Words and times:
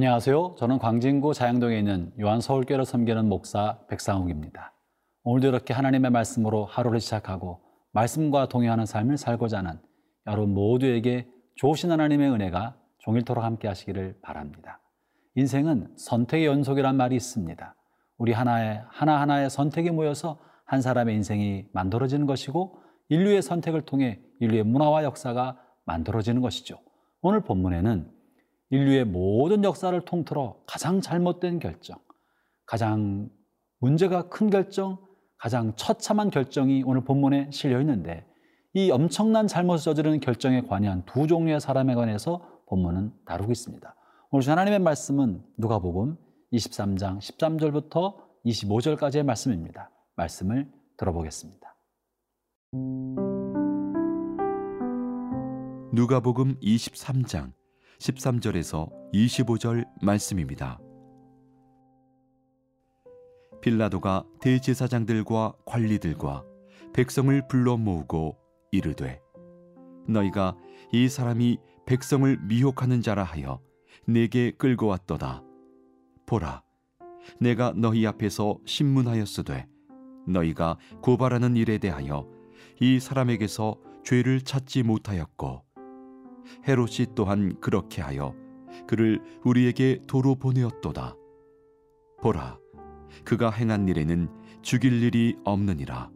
안녕하세요. 0.00 0.54
저는 0.56 0.78
광진구 0.78 1.34
자양동에 1.34 1.78
있는 1.78 2.10
요한 2.18 2.40
서울교회를 2.40 2.86
섬기는 2.86 3.28
목사 3.28 3.80
백상욱입니다. 3.90 4.72
오늘도 5.24 5.48
이렇게 5.48 5.74
하나님의 5.74 6.10
말씀으로 6.10 6.64
하루를 6.64 7.00
시작하고 7.00 7.60
말씀과 7.92 8.48
동행하는 8.48 8.86
삶을 8.86 9.18
살고자 9.18 9.58
하는 9.58 9.78
여러분 10.26 10.54
모두에게 10.54 11.28
좋으신 11.56 11.90
하나님의 11.90 12.30
은혜가 12.30 12.78
종일토록 13.00 13.44
함께 13.44 13.68
하시기를 13.68 14.20
바랍니다. 14.22 14.80
인생은 15.34 15.92
선택의 15.98 16.46
연속이란 16.46 16.96
말이 16.96 17.14
있습니다. 17.14 17.74
우리 18.16 18.32
하나의, 18.32 18.82
하나하나의 18.88 19.50
선택이 19.50 19.90
모여서 19.90 20.38
한 20.64 20.80
사람의 20.80 21.14
인생이 21.14 21.66
만들어지는 21.74 22.24
것이고 22.24 22.78
인류의 23.10 23.42
선택을 23.42 23.82
통해 23.82 24.18
인류의 24.40 24.62
문화와 24.62 25.04
역사가 25.04 25.58
만들어지는 25.84 26.40
것이죠. 26.40 26.78
오늘 27.20 27.42
본문에는 27.42 28.19
인류의 28.70 29.04
모든 29.04 29.64
역사를 29.64 29.98
통틀어 30.00 30.56
가장 30.66 31.00
잘못된 31.00 31.58
결정, 31.58 31.98
가장 32.66 33.28
문제가 33.78 34.28
큰 34.28 34.48
결정, 34.48 34.98
가장 35.36 35.74
처참한 35.74 36.30
결정이 36.30 36.84
오늘 36.86 37.02
본문에 37.02 37.50
실려 37.52 37.80
있는데 37.80 38.24
이 38.72 38.90
엄청난 38.90 39.48
잘못을 39.48 39.84
저지르는 39.84 40.20
결정에 40.20 40.62
관한 40.62 41.04
두 41.04 41.26
종류의 41.26 41.60
사람에 41.60 41.94
관해서 41.94 42.62
본문은 42.68 43.12
다루고 43.24 43.50
있습니다. 43.50 43.94
오늘 44.30 44.48
하나님의 44.48 44.78
말씀은 44.78 45.42
누가복음 45.58 46.16
23장 46.52 47.18
13절부터 47.18 48.14
25절까지의 48.46 49.24
말씀입니다. 49.24 49.90
말씀을 50.14 50.70
들어보겠습니다. 50.96 51.74
누가복음 55.92 56.60
23장 56.60 57.59
13절에서 58.00 58.90
25절 59.12 59.86
말씀입니다. 60.00 60.78
빌라도가 63.60 64.24
대제사장들과 64.40 65.52
관리들과 65.66 66.44
백성을 66.94 67.46
불러 67.46 67.76
모으고 67.76 68.38
이르되 68.72 69.20
너희가 70.08 70.56
이 70.92 71.08
사람이 71.08 71.58
백성을 71.84 72.38
미혹하는 72.38 73.02
자라 73.02 73.22
하여 73.22 73.60
내게 74.06 74.50
끌고 74.52 74.86
왔도다 74.86 75.42
보라 76.24 76.62
내가 77.38 77.74
너희 77.76 78.06
앞에서 78.06 78.58
신문하였으되 78.64 79.68
너희가 80.26 80.78
고발하는 81.02 81.56
일에 81.56 81.76
대하여 81.76 82.26
이 82.80 82.98
사람에게서 82.98 83.76
죄를 84.04 84.40
찾지 84.40 84.84
못하였고 84.84 85.69
헤롯이 86.66 87.14
또한 87.14 87.58
그렇게 87.60 88.02
하여 88.02 88.34
그를 88.86 89.20
우리에게 89.44 90.00
도로 90.06 90.34
보내었도다. 90.34 91.16
보라, 92.22 92.58
그가 93.24 93.50
행한 93.50 93.88
일에는 93.88 94.28
죽일 94.62 95.02
일이 95.02 95.36
없느니라. 95.44 96.10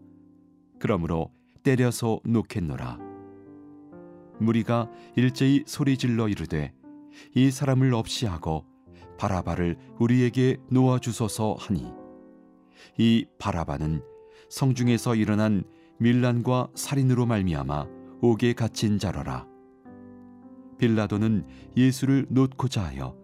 그러므로 0.78 1.30
때려서 1.62 2.20
놓겠노라. 2.25 2.98
무리가 4.41 4.91
일제히 5.17 5.62
소리질러 5.67 6.28
이르되 6.28 6.72
이 7.34 7.50
사람을 7.50 7.95
없이 7.95 8.27
하고 8.27 8.64
바라바를 9.19 9.77
우리에게 9.98 10.58
놓아 10.70 10.98
주소서 10.98 11.57
하니 11.58 11.92
이 12.98 13.24
바라바는 13.39 14.02
성중에서 14.51 15.14
일어난 15.14 15.64
밀란과 15.98 16.68
살인으로 16.74 17.27
말미암아 17.27 17.86
옥에 18.20 18.52
갇힌 18.52 18.98
자러라. 18.98 19.53
빌라도는 20.79 21.46
예수를 21.77 22.27
놓고자 22.29 22.85
하여 22.85 23.17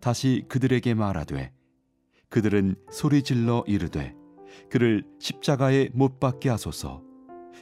다시 0.00 0.44
그들에게 0.48 0.94
말하되 0.94 1.52
그들은 2.28 2.76
소리질러 2.90 3.64
이르되 3.66 4.14
그를 4.70 5.04
십자가에 5.18 5.90
못 5.92 6.20
박게 6.20 6.48
하소서 6.48 7.02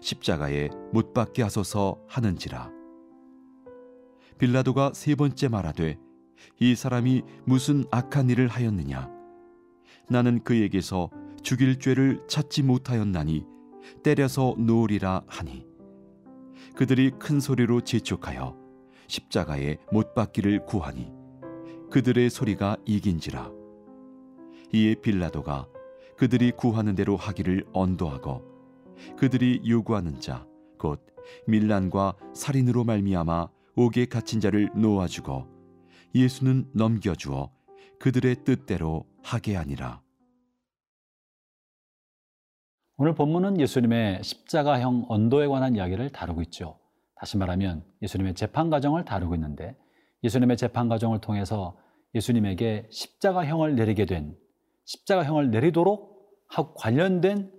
십자가에 0.00 0.70
못 0.92 1.12
박게 1.14 1.42
하소서 1.42 2.00
하는지라. 2.08 2.70
빌라도가 4.38 4.92
세 4.94 5.14
번째 5.14 5.48
말하되 5.48 5.98
이 6.60 6.74
사람이 6.74 7.22
무슨 7.44 7.84
악한 7.90 8.28
일을 8.30 8.48
하였느냐? 8.48 9.10
나는 10.08 10.42
그에게서 10.44 11.10
죽일 11.42 11.78
죄를 11.78 12.22
찾지 12.28 12.62
못하였나니 12.62 13.44
때려서 14.02 14.54
놓으리라 14.58 15.22
하니. 15.26 15.66
그들이 16.74 17.12
큰 17.18 17.40
소리로 17.40 17.80
재촉하여 17.80 18.65
십자가에 19.08 19.78
못 19.92 20.14
박기를 20.14 20.64
구하니 20.66 21.12
그들의 21.90 22.30
소리가 22.30 22.76
이긴지라 22.84 23.50
이에 24.72 24.94
빌라도가 24.96 25.68
그들이 26.16 26.52
구하는 26.52 26.94
대로 26.94 27.16
하기를 27.16 27.66
언도하고 27.72 28.42
그들이 29.16 29.62
요구하는 29.66 30.20
자 30.20 30.46
곧 30.78 31.04
밀란과 31.46 32.14
살인으로 32.34 32.84
말미암아 32.84 33.48
옥에 33.76 34.06
갇힌 34.06 34.40
자를 34.40 34.70
놓아주고 34.74 35.46
예수는 36.14 36.70
넘겨주어 36.72 37.50
그들의 37.98 38.44
뜻대로 38.44 39.06
하게 39.22 39.56
하니라. 39.56 40.02
오늘 42.98 43.14
본문은 43.14 43.60
예수님의 43.60 44.22
십자가형 44.22 45.06
언도에 45.08 45.46
관한 45.48 45.76
이야기를 45.76 46.10
다루고 46.10 46.42
있죠. 46.42 46.78
다시 47.16 47.36
말하면 47.36 47.84
예수님의 48.02 48.34
재판 48.34 48.70
과정을 48.70 49.04
다루고 49.04 49.34
있는데 49.34 49.76
예수님의 50.22 50.56
재판 50.56 50.88
과정을 50.88 51.20
통해서 51.20 51.76
예수님에게 52.14 52.88
십자가형을 52.90 53.74
내리게 53.74 54.06
된 54.06 54.36
십자가형을 54.84 55.50
내리도록 55.50 56.16
하고 56.48 56.74
관련된 56.74 57.52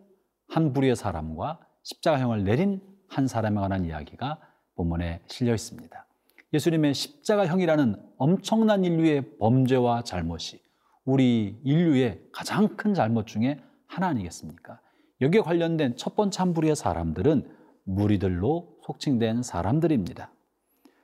한 0.47 0.73
부류의 0.73 0.95
사람과 0.95 1.59
십자가형을 1.83 2.43
내린 2.43 2.81
한 3.07 3.27
사람에 3.27 3.59
관한 3.59 3.85
이야기가 3.85 4.39
본문에 4.75 5.21
실려 5.27 5.53
있습니다. 5.53 6.05
예수님의 6.53 6.93
십자가형이라는 6.93 7.95
엄청난 8.17 8.85
인류의 8.85 9.37
범죄와 9.37 10.03
잘못이 10.03 10.61
우리 11.03 11.59
인류의 11.63 12.21
가장 12.31 12.75
큰 12.77 12.93
잘못 12.93 13.27
중에 13.27 13.61
하나 13.87 14.07
아니겠습니까? 14.07 14.79
여기에 15.21 15.41
관련된 15.41 15.97
첫 15.97 16.15
번째 16.15 16.39
한 16.39 16.53
부류의 16.53 16.75
사람들은 16.75 17.49
무리들로 17.83 18.76
속칭된 18.87 19.43
사람들입니다. 19.43 20.31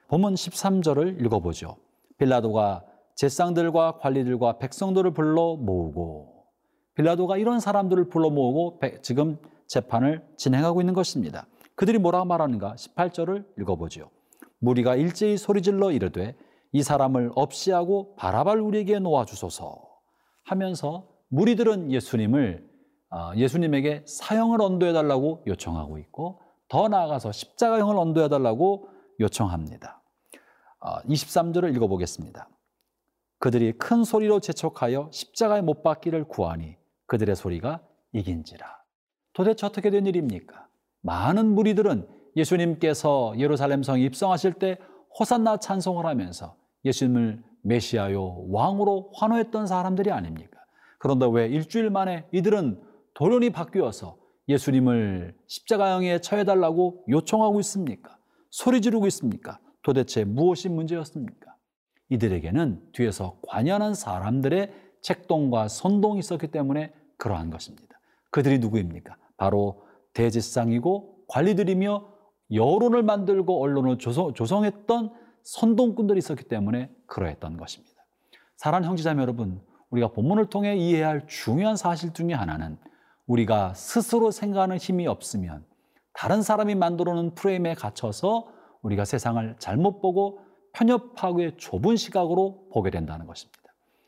본문 0.08 0.36
13절을 0.36 1.20
읽어보죠. 1.26 1.76
빌라도가 2.18 2.86
제상들과 3.16 3.98
관리들과 3.98 4.58
백성들을 4.58 5.12
불러 5.12 5.58
모으고 5.58 6.46
빌라도가 6.96 7.38
이런 7.38 7.60
사람들을 7.60 8.08
불러 8.08 8.30
모으고 8.30 8.80
지금 9.02 9.38
재판을 9.68 10.26
진행하고 10.38 10.82
있는 10.82 10.94
것입니다. 10.94 11.46
그들이 11.76 11.98
뭐라고 11.98 12.26
말하는가? 12.26 12.76
18절을 12.76 13.46
읽어보죠. 13.60 14.10
무리가 14.60 14.96
일제히 14.96 15.36
소리질러 15.36 15.92
이르되 15.92 16.36
이 16.72 16.84
사람을 16.84 17.32
없이 17.36 17.72
하고 17.72 18.16
바라발 18.16 18.60
우리에게 18.60 19.00
놓아 19.00 19.26
주소서 19.26 19.82
하면서 20.44 21.10
무리들은 21.28 21.92
예수님을 21.92 22.66
어, 23.10 23.32
예수님에게 23.36 24.06
사형을 24.08 24.62
언도해 24.62 24.94
달라고 24.94 25.44
요청하고 25.48 25.98
있고 25.98 26.43
더 26.68 26.88
나아가서 26.88 27.31
십자가형을 27.31 27.97
언도해 27.97 28.29
달라고 28.29 28.90
요청합니다. 29.19 30.01
23절을 30.81 31.65
어, 31.65 31.68
읽어보겠습니다. 31.68 32.50
그들이 33.39 33.74
큰 33.74 34.04
소리로 34.04 34.39
재촉하여 34.39 35.10
십자가에 35.12 35.62
못 35.62 35.83
박기를 35.83 36.25
구하니 36.25 36.77
그들의 37.07 37.36
소리가 37.36 37.81
이긴지라. 38.13 38.65
도대체 39.33 39.65
어떻게 39.65 39.89
된 39.89 40.06
일입니까? 40.06 40.68
많은 41.01 41.54
무리들은 41.54 42.07
예수님께서 42.36 43.33
예루살렘 43.38 43.83
성 43.83 44.00
입성하실 44.00 44.54
때 44.54 44.77
호산나 45.19 45.57
찬송을 45.57 46.06
하면서 46.06 46.56
예수님을 46.86 47.44
메시아요 47.63 48.45
왕으로 48.50 49.12
환호했던 49.16 49.68
사람들이 49.68 50.12
아닙니까? 50.12 50.59
그런데 51.00 51.27
왜 51.30 51.48
일주일 51.48 51.89
만에 51.89 52.25
이들은 52.31 52.81
돌연히 53.13 53.50
바뀌어서 53.50 54.18
예수님을 54.48 55.36
십자가형에 55.48 56.19
처해달라고 56.19 57.06
요청하고 57.10 57.60
있습니까? 57.62 58.18
소리 58.50 58.81
지르고 58.81 59.07
있습니까? 59.07 59.60
도대체 59.81 60.24
무엇이 60.24 60.69
문제였습니까? 60.69 61.56
이들에게는 62.10 62.92
뒤에서 62.94 63.40
관여하는 63.48 63.94
사람들의 63.94 64.74
책동과 65.01 65.68
선동이 65.68 66.19
있었기 66.19 66.48
때문에 66.48 66.94
그러한 67.18 67.50
것입니다. 67.50 68.00
그들이 68.31 68.60
누구입니까? 68.60 69.16
바로 69.38 69.84
대제상이고 70.13 71.25
관리들이며 71.28 72.13
여론을 72.51 73.04
만들고 73.04 73.62
언론을 73.62 73.98
조성, 73.98 74.34
조성 74.34 74.66
했던 74.66 75.12
선동꾼들이 75.44 76.18
있었기 76.19 76.44
때문에 76.45 76.90
그러했던 77.07 77.57
것입니다. 77.57 77.94
사랑 78.56 78.84
형제자매 78.84 79.22
여러분, 79.22 79.62
우리가 79.90 80.10
본문을 80.10 80.48
통해 80.48 80.75
이해해야 80.75 81.10
할 81.10 81.28
중요한 81.28 81.75
사실 81.75 82.13
중에 82.13 82.34
하나는 82.34 82.78
우리가 83.28 83.74
스스로 83.74 84.31
생각하는 84.31 84.78
힘이 84.78 85.08
없으면 85.08 85.66
다른 86.14 86.42
사람이 86.42 86.75
만들어 86.75 87.14
놓은 87.14 87.36
프레임에 87.36 87.74
갇혀서 87.74 88.48
우리가 88.81 89.06
세상을 89.06 89.56
잘못 89.60 90.02
보고 90.02 90.40
편협하게 90.74 91.58
좁은 91.58 91.96
시각으로 91.96 92.68
보게 92.72 92.90
된다는 92.90 93.25
것입니다. 93.25 93.62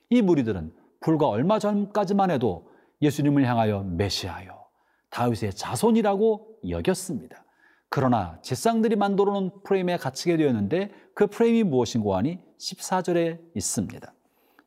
이 0.10 0.22
무리들은 0.22 0.74
불과 1.00 1.28
얼마 1.28 1.60
전까지만 1.60 2.32
해도 2.32 2.70
예수님을 3.02 3.46
향하여 3.46 3.84
메시아여 3.84 4.66
다윗의 5.10 5.54
자손이라고 5.54 6.60
여겼습니다. 6.70 7.46
그러나 7.90 8.40
제상들이 8.42 8.96
만들어 8.96 9.32
놓은 9.34 9.52
프레임에 9.64 9.98
갇히게 9.98 10.38
되었는데 10.38 10.92
그 11.14 11.28
프레임이 11.28 11.64
무엇인고 11.64 12.16
하니 12.16 12.40
14절에 12.60 13.40
있습니다. 13.56 14.14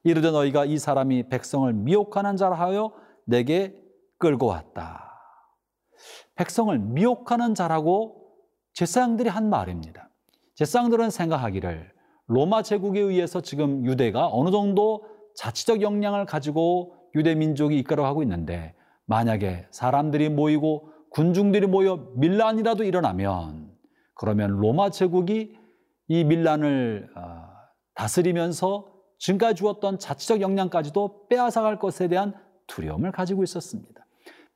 이르되 0.04 0.30
너희가 0.30 0.64
이 0.64 0.78
사람이 0.78 1.28
백성을 1.28 1.70
미혹하는 1.72 2.36
자라 2.36 2.56
하여 2.56 2.92
내게 3.24 3.74
끌고 4.18 4.46
왔다. 4.46 5.08
백성을 6.34 6.76
미혹하는 6.78 7.54
자라고 7.54 8.32
제사장들이 8.74 9.28
한 9.28 9.50
말입니다. 9.50 10.10
제사장들은 10.54 11.10
생각하기를 11.10 11.92
로마 12.26 12.62
제국에 12.62 13.00
의해서 13.00 13.40
지금 13.40 13.84
유대가 13.86 14.28
어느 14.30 14.50
정도 14.50 15.04
자치적 15.34 15.82
역량을 15.82 16.26
가지고 16.26 16.94
유대 17.14 17.34
민족이 17.34 17.78
이끌어가고 17.78 18.22
있는데 18.22 18.74
만약에 19.06 19.66
사람들이 19.70 20.28
모이고 20.28 20.92
군중들이 21.10 21.66
모여 21.66 22.08
밀란이라도 22.16 22.84
일어나면 22.84 23.72
그러면 24.14 24.50
로마 24.50 24.90
제국이 24.90 25.56
이 26.08 26.24
밀란을 26.24 27.08
어, 27.16 27.48
다스리면서 27.94 28.92
지금까지 29.18 29.54
주었던 29.56 29.98
자치적 29.98 30.40
역량까지도 30.40 31.28
빼앗아갈 31.28 31.78
것에 31.78 32.08
대한 32.08 32.34
두려움을 32.66 33.12
가지고 33.12 33.42
있었습니다. 33.42 34.07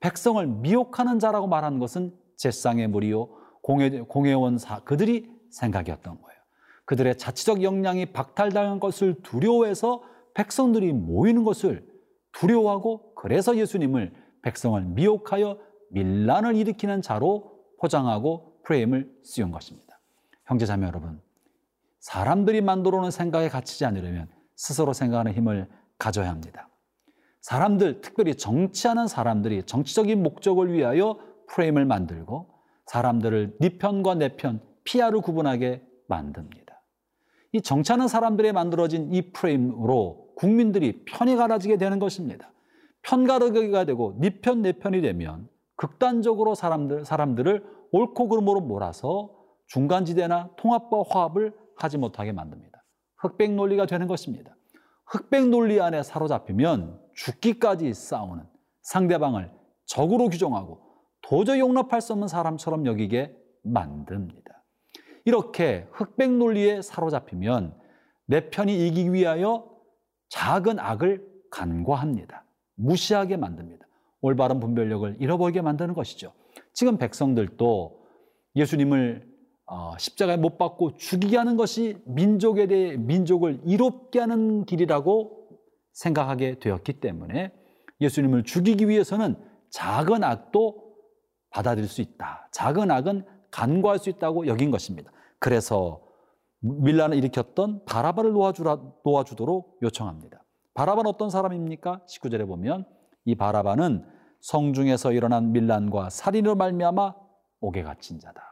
백성을 0.02 0.44
미혹하는 0.46 1.20
자라고 1.20 1.46
말하는 1.46 1.78
것은 1.78 2.12
제상의 2.36 2.88
무리요 2.88 3.28
공회, 3.62 4.00
공회원 4.00 4.58
사 4.58 4.80
그들이 4.80 5.30
생각이었던 5.50 6.20
거예요. 6.20 6.40
그들의 6.84 7.16
자치적 7.16 7.62
역량이 7.62 8.06
박탈당한 8.06 8.80
것을 8.80 9.22
두려워해서 9.22 10.02
백성들이 10.34 10.92
모이는 10.92 11.44
것을 11.44 11.86
두려워하고 12.32 13.14
그래서 13.14 13.56
예수님을 13.56 14.12
백성을 14.42 14.82
미혹하여 14.82 15.58
밀란을 15.90 16.56
일으키는 16.56 17.00
자로 17.00 17.52
포장하고 17.78 18.56
프레임을 18.64 19.08
씌운 19.22 19.52
것입니다. 19.52 20.00
형제자매 20.46 20.86
여러분, 20.86 21.20
사람들이 22.00 22.60
만들어 22.60 23.00
놓은 23.00 23.12
생각에 23.12 23.48
갇히지 23.48 23.84
않으려면 23.84 24.28
스스로 24.56 24.92
생각하는 24.92 25.32
힘을 25.32 25.68
가져야 25.98 26.30
합니다. 26.30 26.68
사람들, 27.42 28.00
특별히 28.00 28.36
정치하는 28.36 29.08
사람들이 29.08 29.64
정치적인 29.64 30.22
목적을 30.22 30.72
위하여 30.72 31.18
프레임을 31.48 31.84
만들고 31.84 32.48
사람들을 32.86 33.56
네 33.60 33.78
편과 33.78 34.14
내 34.14 34.36
편, 34.36 34.60
피아를 34.84 35.20
구분하게 35.20 35.82
만듭니다. 36.08 36.80
이 37.52 37.60
정치하는 37.60 38.08
사람들에 38.08 38.52
만들어진 38.52 39.12
이 39.12 39.32
프레임으로 39.32 40.32
국민들이 40.36 41.04
편이 41.04 41.36
갈아지게 41.36 41.76
되는 41.76 41.98
것입니다. 41.98 42.50
편 43.02 43.26
가르기가 43.26 43.84
되고 43.84 44.16
네 44.18 44.40
편, 44.40 44.62
내 44.62 44.72
편이 44.72 45.02
되면 45.02 45.48
극단적으로 45.76 46.54
사람들, 46.54 47.04
사람들을 47.04 47.64
옳고 47.90 48.28
그름으로 48.28 48.60
몰아서 48.60 49.30
중간지대나 49.66 50.50
통합과 50.56 51.02
화합을 51.08 51.52
하지 51.76 51.98
못하게 51.98 52.32
만듭니다. 52.32 52.84
흑백 53.16 53.52
논리가 53.52 53.86
되는 53.86 54.06
것입니다. 54.06 54.56
흑백 55.06 55.48
논리 55.48 55.80
안에 55.80 56.02
사로잡히면 56.02 57.01
죽기까지 57.14 57.92
싸우는 57.94 58.44
상대방을 58.82 59.50
적으로 59.86 60.28
규정하고 60.28 60.80
도저히 61.22 61.60
용납할 61.60 62.00
수 62.00 62.12
없는 62.12 62.28
사람처럼 62.28 62.86
여기게 62.86 63.36
만듭니다. 63.62 64.62
이렇게 65.24 65.86
흑백 65.92 66.32
논리에 66.32 66.82
사로잡히면 66.82 67.78
내 68.26 68.50
편이 68.50 68.88
이기기 68.88 69.12
위하여 69.12 69.70
작은 70.28 70.78
악을 70.78 71.26
간과합니다. 71.50 72.44
무시하게 72.74 73.36
만듭니다. 73.36 73.86
올바른 74.20 74.60
분별력을 74.60 75.16
잃어버리게 75.20 75.60
만드는 75.62 75.94
것이죠. 75.94 76.32
지금 76.72 76.96
백성들도 76.96 78.02
예수님을 78.56 79.30
어, 79.66 79.96
십자가에 79.98 80.36
못 80.36 80.58
박고 80.58 80.96
죽이게 80.96 81.36
하는 81.36 81.56
것이 81.56 81.96
민족에 82.04 82.66
대해 82.66 82.96
민족을 82.96 83.60
이롭게 83.64 84.18
하는 84.20 84.64
길이라고 84.64 85.41
생각하게 85.92 86.58
되었기 86.58 86.94
때문에 87.00 87.52
예수님을 88.00 88.44
죽이기 88.44 88.88
위해서는 88.88 89.36
작은 89.70 90.24
악도 90.24 90.92
받아들일 91.50 91.88
수 91.88 92.00
있다. 92.00 92.48
작은 92.52 92.90
악은 92.90 93.26
간과할 93.50 93.98
수 93.98 94.10
있다고 94.10 94.46
여긴 94.46 94.70
것입니다. 94.70 95.12
그래서 95.38 96.02
밀란을 96.60 97.16
일으켰던 97.18 97.84
바라바를 97.84 98.32
놓아주라, 98.32 98.78
놓아주도록 99.04 99.78
요청합니다. 99.82 100.42
바라바는 100.74 101.10
어떤 101.10 101.28
사람입니까? 101.28 102.02
19절에 102.08 102.46
보면 102.46 102.86
이 103.24 103.34
바라바는 103.34 104.06
성중에서 104.40 105.12
일어난 105.12 105.52
밀란과 105.52 106.10
살인으로 106.10 106.54
말미암아 106.56 107.14
옥에 107.60 107.82
갇힌 107.82 108.18
자다. 108.18 108.42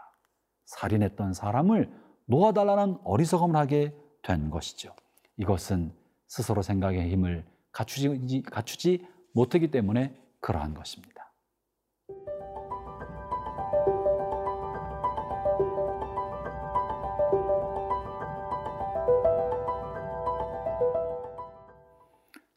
살인했던 0.67 1.33
사람을 1.33 1.91
놓아달라는 2.27 2.99
어리석음을 3.05 3.57
하게 3.57 3.95
된 4.23 4.51
것이죠. 4.51 4.95
이것은 5.37 5.93
스스로 6.31 6.63
생각의 6.63 7.11
힘을 7.11 7.45
갖추지, 7.73 8.43
갖추지 8.43 9.05
못하기 9.33 9.73
때문에 9.73 10.15
그러한 10.39 10.75
것입니다. 10.75 11.35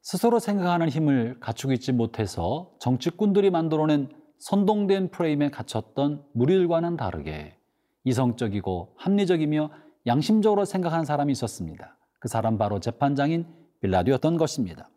스스로 0.03 0.37
생각하는 0.37 0.89
힘을 0.89 1.39
갖추고 1.39 1.73
있지 1.73 1.93
못해서 1.93 2.71
정치꾼들이 2.79 3.49
만들어낸 3.49 4.09
선동된 4.37 5.09
프레임에 5.09 5.49
갇혔던 5.49 6.23
무리들과는 6.33 6.95
다르게 6.95 7.57
이성적이고 8.03 8.97
합리적이며 8.97 9.71
양심적으로 10.05 10.65
생각하는 10.65 11.05
사람이 11.05 11.31
있었습니다. 11.31 11.97
그 12.19 12.27
사람 12.27 12.59
바로 12.59 12.79
재판장인 12.79 13.62
빌라도였던 13.83 14.37
것입니다. 14.37 14.89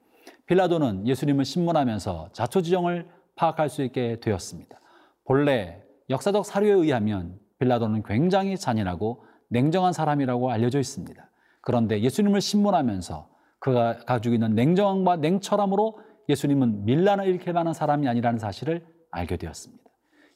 빌라도는 0.47 1.07
예수님을 1.07 1.45
신문하면서 1.45 2.31
자초지정을 2.33 3.09
파악할 3.35 3.69
수 3.69 3.83
있게 3.83 4.21
되었습니다. 4.21 4.81
본래 5.25 5.83
역사적 6.09 6.47
사료에 6.47 6.71
의하면 6.71 7.39
빌라도는 7.59 8.05
굉장히 8.05 8.57
잔인하고 8.57 9.25
냉정한 9.49 9.93
사람이라고 9.93 10.51
알려져 10.51 10.79
있습니다. 10.79 11.31
그런데 11.61 12.01
예수님을 12.01 12.41
신문하면서 12.41 13.29
그가 13.59 13.99
가지고 14.07 14.35
있는 14.35 14.55
냉정함과 14.55 15.17
냉철함으로 15.17 15.99
예수님은 16.29 16.85
밀란을 16.85 17.27
일으킬 17.27 17.53
만한 17.53 17.75
사람이 17.75 18.07
아니라는 18.09 18.39
사실을 18.39 18.87
알게 19.11 19.37
되었습니다. 19.37 19.83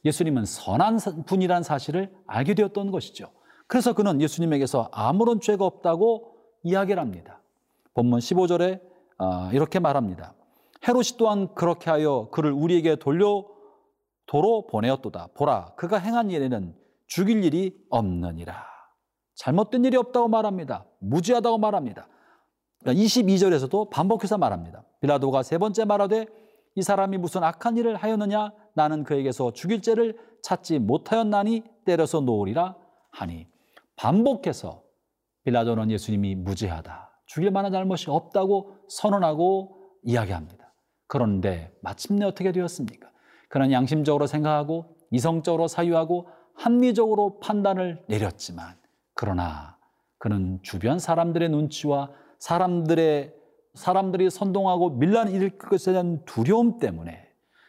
예수님은 0.04 0.44
선한 0.44 0.98
분이라는 1.26 1.62
사실을 1.62 2.12
알게 2.26 2.54
되었던 2.54 2.90
것이죠. 2.90 3.30
그래서 3.68 3.92
그는 3.92 4.20
예수님에게서 4.20 4.88
아무런 4.92 5.40
죄가 5.40 5.64
없다고 5.64 6.34
이야기를 6.64 7.00
합니다. 7.00 7.39
본문 8.00 8.18
15절에 8.20 8.80
어, 9.18 9.50
이렇게 9.52 9.78
말합니다. 9.78 10.32
헤롯이 10.88 11.18
또한 11.18 11.54
그렇게 11.54 11.90
하여 11.90 12.28
그를 12.30 12.50
우리에게 12.50 12.96
돌려 12.96 13.44
도로 14.24 14.66
보내었도다. 14.68 15.28
보라, 15.34 15.74
그가 15.76 15.98
행한 15.98 16.30
일에는 16.30 16.74
죽일 17.06 17.44
일이 17.44 17.76
없느니라. 17.90 18.64
잘못된 19.34 19.84
일이 19.84 19.98
없다고 19.98 20.28
말합니다. 20.28 20.86
무지하다고 21.00 21.58
말합니다. 21.58 22.08
22절에서도 22.86 23.70
그러니까 23.70 23.90
반복해서 23.90 24.38
말합니다. 24.38 24.84
빌라도가 25.02 25.42
세 25.42 25.58
번째 25.58 25.84
말하되 25.84 26.26
이 26.76 26.82
사람이 26.82 27.18
무슨 27.18 27.44
악한 27.44 27.76
일을 27.76 27.96
하였느냐 27.96 28.52
나는 28.74 29.04
그에게서 29.04 29.52
죽일 29.52 29.82
죄를 29.82 30.16
찾지 30.42 30.78
못하였나니 30.78 31.64
때려서 31.84 32.20
놓으리라 32.20 32.76
하니 33.10 33.46
반복해서 33.96 34.82
빌라도는 35.44 35.90
예수님이 35.90 36.36
무죄하다. 36.36 37.09
죽일 37.30 37.52
만한 37.52 37.70
잘못이 37.70 38.10
없다고 38.10 38.72
선언하고 38.88 39.76
이야기합니다. 40.02 40.74
그런데 41.06 41.72
마침내 41.80 42.24
어떻게 42.24 42.50
되었습니까? 42.50 43.08
그는 43.48 43.70
양심적으로 43.70 44.26
생각하고 44.26 44.96
이성적으로 45.12 45.68
사유하고 45.68 46.26
합리적으로 46.54 47.38
판단을 47.38 48.02
내렸지만 48.08 48.74
그러나 49.14 49.76
그는 50.18 50.58
주변 50.62 50.98
사람들의 50.98 51.50
눈치와 51.50 52.10
사람들의 52.40 53.32
사람들이 53.74 54.28
선동하고 54.28 54.90
밀란 54.90 55.30
일으킬 55.30 55.58
것에 55.58 55.92
대한 55.92 56.24
두려움 56.24 56.80
때문에 56.80 57.28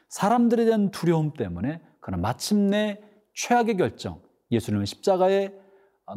사람들에 0.10 0.66
대한 0.66 0.90
두려움 0.90 1.34
때문에 1.34 1.82
그는 2.00 2.20
마침내 2.20 3.00
최악의 3.36 3.78
결정 3.78 4.22
예수님을 4.50 4.88
십자가에 4.88 5.54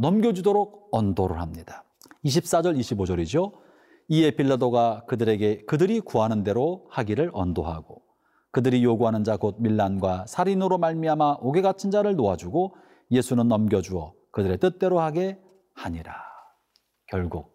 넘겨주도록 0.00 0.88
언도를 0.92 1.42
합니다. 1.42 1.83
24절 2.24 2.78
25절이죠. 2.78 3.52
이에 4.08 4.30
빌라도가 4.32 5.04
그들에게 5.06 5.64
그들이 5.66 6.00
구하는 6.00 6.42
대로 6.42 6.86
하기를 6.90 7.30
언도하고 7.32 8.02
그들이 8.50 8.84
요구하는 8.84 9.24
자 9.24 9.36
곧 9.36 9.56
밀란과 9.58 10.26
살인으로 10.26 10.78
말미암아 10.78 11.38
옥에 11.40 11.60
갇힌 11.62 11.90
자를 11.90 12.14
놓아주고 12.16 12.76
예수는 13.10 13.48
넘겨주어 13.48 14.14
그들의 14.30 14.58
뜻대로 14.58 15.00
하게 15.00 15.38
하니라. 15.74 16.14
결국 17.06 17.52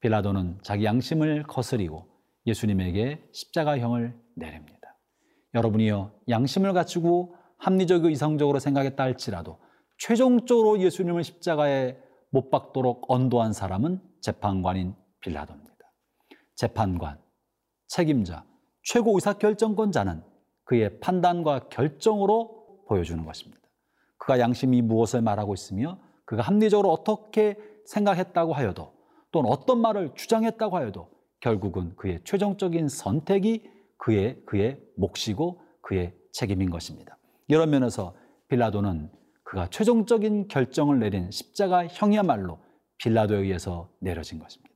빌라도는 0.00 0.58
자기 0.62 0.84
양심을 0.84 1.44
거스리고 1.44 2.06
예수님에게 2.46 3.24
십자가형을 3.32 4.16
내립니다. 4.36 4.76
여러분이요 5.54 6.12
양심을 6.28 6.72
갖추고 6.74 7.34
합리적이고 7.58 8.10
이성적으로 8.10 8.58
생각했다 8.58 9.02
할지라도 9.02 9.58
최종적으로 9.98 10.78
예수님을 10.80 11.24
십자가에 11.24 11.96
못 12.36 12.50
박도록 12.50 13.06
언도한 13.08 13.54
사람은 13.54 13.98
재판관인 14.20 14.94
빌라도입니다. 15.20 15.72
재판관, 16.54 17.18
책임자, 17.86 18.44
최고 18.82 19.14
의사결정권자는 19.14 20.22
그의 20.64 21.00
판단과 21.00 21.70
결정으로 21.70 22.82
보여주는 22.88 23.24
것입니다. 23.24 23.62
그가 24.18 24.38
양심이 24.38 24.82
무엇을 24.82 25.22
말하고 25.22 25.54
있으며 25.54 25.98
그가 26.26 26.42
합리적으로 26.42 26.90
어떻게 26.90 27.56
생각했다고 27.86 28.52
하여도 28.52 28.92
또는 29.32 29.50
어떤 29.50 29.80
말을 29.80 30.12
주장했다고 30.14 30.76
하여도 30.76 31.08
결국은 31.40 31.96
그의 31.96 32.20
최종적인 32.24 32.90
선택이 32.90 33.66
그의 33.96 34.42
그의 34.44 34.78
몫이고 34.98 35.62
그의 35.80 36.14
책임인 36.32 36.68
것입니다. 36.68 37.16
이런 37.48 37.70
면에서 37.70 38.14
빌라도는 38.48 39.10
그가 39.46 39.68
최종적인 39.70 40.48
결정을 40.48 40.98
내린 40.98 41.30
십자가 41.30 41.86
형이야말로 41.86 42.58
빌라도에 42.98 43.38
의해서 43.38 43.90
내려진 44.00 44.40
것입니다. 44.40 44.74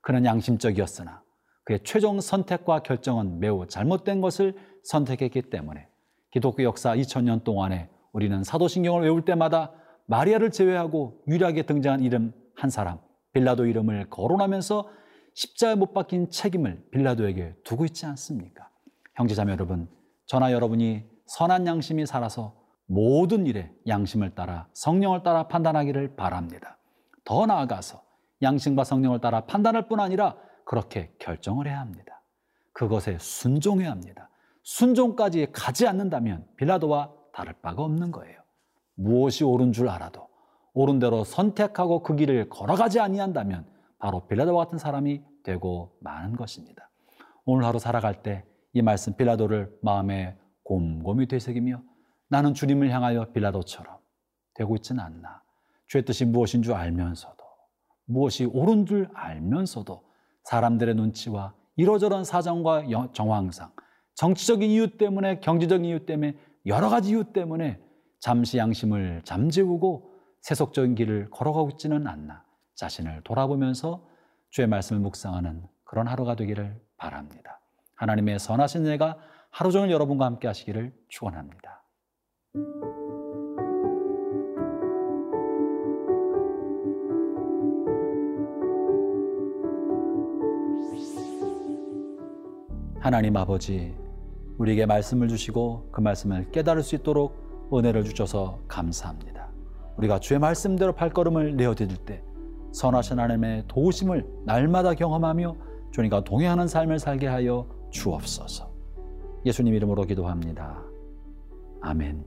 그는 0.00 0.24
양심적이었으나 0.24 1.22
그의 1.64 1.80
최종 1.84 2.20
선택과 2.20 2.80
결정은 2.80 3.38
매우 3.38 3.66
잘못된 3.68 4.20
것을 4.20 4.56
선택했기 4.82 5.42
때문에 5.42 5.86
기독교 6.32 6.64
역사 6.64 6.96
2000년 6.96 7.44
동안에 7.44 7.90
우리는 8.12 8.42
사도신경을 8.42 9.02
외울 9.02 9.24
때마다 9.24 9.72
마리아를 10.06 10.50
제외하고 10.50 11.22
유일하게 11.28 11.62
등장한 11.62 12.00
이름 12.00 12.32
한 12.56 12.70
사람 12.70 12.98
빌라도 13.32 13.66
이름을 13.66 14.10
거론하면서 14.10 14.88
십자에 15.34 15.76
못 15.76 15.92
박힌 15.92 16.28
책임을 16.30 16.88
빌라도에게 16.90 17.54
두고 17.62 17.84
있지 17.84 18.04
않습니까? 18.06 18.68
형제자매 19.14 19.52
여러분, 19.52 19.88
저나 20.26 20.50
여러분이 20.50 21.04
선한 21.26 21.68
양심이 21.68 22.04
살아서 22.06 22.57
모든 22.88 23.46
일에 23.46 23.70
양심을 23.86 24.34
따라 24.34 24.66
성령을 24.72 25.22
따라 25.22 25.46
판단하기를 25.46 26.16
바랍니다. 26.16 26.78
더 27.24 27.46
나아가서 27.46 28.02
양심과 28.42 28.84
성령을 28.84 29.20
따라 29.20 29.42
판단할 29.46 29.86
뿐 29.88 30.00
아니라 30.00 30.36
그렇게 30.64 31.12
결정을 31.18 31.68
해야 31.68 31.80
합니다. 31.80 32.20
그것에 32.72 33.18
순종해야 33.20 33.90
합니다. 33.90 34.30
순종까지 34.64 35.52
가지 35.52 35.86
않는다면 35.86 36.46
빌라도와 36.56 37.12
다를 37.32 37.54
바가 37.62 37.82
없는 37.82 38.10
거예요. 38.10 38.40
무엇이 38.94 39.44
옳은 39.44 39.72
줄 39.72 39.88
알아도 39.88 40.28
옳은 40.74 40.98
대로 40.98 41.22
선택하고 41.22 42.02
그 42.02 42.16
길을 42.16 42.48
걸어가지 42.48 42.98
아니한다면 42.98 43.66
바로 43.98 44.26
빌라도와 44.26 44.64
같은 44.64 44.78
사람이 44.78 45.22
되고 45.44 45.96
마는 46.00 46.36
것입니다. 46.36 46.90
오늘 47.44 47.64
하루 47.64 47.78
살아갈 47.78 48.22
때 48.22 48.44
이 48.72 48.82
말씀 48.82 49.14
빌라도를 49.16 49.76
마음에 49.82 50.36
곰곰이 50.62 51.26
되새기며 51.26 51.82
나는 52.28 52.54
주님을 52.54 52.90
향하여 52.90 53.32
빌라도처럼 53.32 53.96
되고 54.54 54.76
있지는 54.76 55.02
않나. 55.02 55.42
죄 55.88 56.02
뜻이 56.02 56.24
무엇인 56.24 56.62
줄 56.62 56.74
알면서도 56.74 57.36
무엇이 58.04 58.44
옳은 58.44 58.86
줄 58.86 59.08
알면서도 59.14 60.04
사람들의 60.44 60.94
눈치와 60.94 61.54
이러저런 61.76 62.24
사정과 62.24 62.84
정황상 63.12 63.70
정치적인 64.14 64.68
이유 64.70 64.98
때문에 64.98 65.40
경제적인 65.40 65.84
이유 65.84 66.04
때문에 66.04 66.36
여러 66.66 66.88
가지 66.88 67.10
이유 67.10 67.32
때문에 67.32 67.80
잠시 68.20 68.58
양심을 68.58 69.22
잠재우고 69.24 70.12
세속적인 70.42 70.94
길을 70.94 71.30
걸어가고 71.30 71.70
있지는 71.70 72.06
않나 72.06 72.44
자신을 72.74 73.22
돌아보면서 73.24 74.06
주의 74.50 74.66
말씀을 74.66 75.00
묵상하는 75.02 75.66
그런 75.84 76.08
하루가 76.08 76.34
되기를 76.34 76.80
바랍니다. 76.96 77.60
하나님의 77.96 78.38
선하신 78.38 78.86
예가 78.86 79.18
하루 79.50 79.70
종일 79.70 79.90
여러분과 79.90 80.26
함께 80.26 80.46
하시기를 80.46 80.94
축원합니다. 81.08 81.77
하나님 93.00 93.36
아버지, 93.36 93.94
우리에게 94.58 94.86
말씀을 94.86 95.28
주시고 95.28 95.90
그 95.92 96.00
말씀을 96.00 96.50
깨달을 96.50 96.82
수 96.82 96.96
있도록 96.96 97.70
은혜를 97.72 98.04
주셔서 98.04 98.58
감사합니다. 98.66 99.48
우리가 99.96 100.18
주의 100.18 100.38
말씀대로 100.40 100.92
발걸음을 100.94 101.56
내어드릴 101.56 101.96
때 101.98 102.22
선하신 102.72 103.18
하나님의 103.18 103.64
도우심을 103.68 104.26
날마다 104.44 104.94
경험하며 104.94 105.56
주님과 105.92 106.24
동행하는 106.24 106.66
삶을 106.66 106.98
살게 106.98 107.26
하여 107.26 107.68
주옵소서. 107.90 108.68
예수님 109.46 109.74
이름으로 109.74 110.04
기도합니다. 110.04 110.82
아멘. 111.80 112.24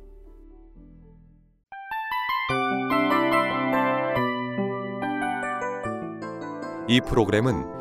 이 6.88 7.00
프로그램은 7.02 7.81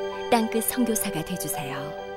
땅끝 0.31 0.63
성교사가 0.63 1.25
되주세요 1.25 2.10